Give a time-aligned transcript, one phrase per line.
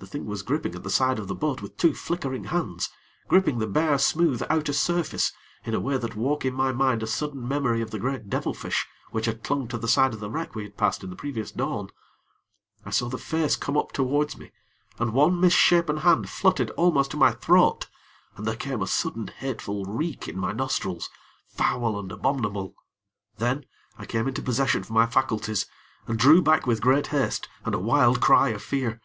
[0.00, 2.90] The thing was gripping at the side of the boat with two flickering hands
[3.28, 5.32] gripping the bare, smooth outer surface,
[5.64, 8.84] in a way that woke in my mind a sudden memory of the great devilfish
[9.12, 11.52] which had clung to the side of the wreck we had passed in the previous
[11.52, 11.90] dawn.
[12.84, 14.50] I saw the face come up towards me,
[14.98, 17.86] and one misshapen hand fluttered almost to my throat,
[18.36, 21.10] and there came a sudden, hateful reek in my nostrils
[21.46, 22.74] foul and abominable.
[23.36, 23.66] Then,
[23.98, 25.66] I came into possession of my faculties,
[26.08, 29.00] and drew back with great haste and a wild cry of fear.